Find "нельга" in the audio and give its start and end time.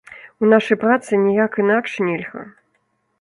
2.07-2.43